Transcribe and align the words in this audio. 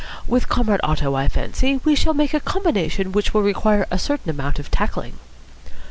With 0.27 0.49
Comrade 0.49 0.79
Otto 0.83 1.13
I 1.13 1.27
fancy 1.27 1.79
we 1.85 1.93
shall 1.93 2.15
make 2.15 2.33
a 2.33 2.39
combination 2.39 3.11
which 3.11 3.35
will 3.35 3.43
require 3.43 3.85
a 3.91 3.99
certain 3.99 4.31
amount 4.31 4.57
of 4.57 4.71
tackling." 4.71 5.19